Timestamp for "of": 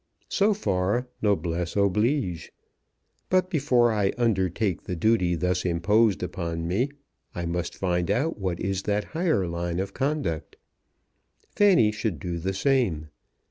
9.79-9.93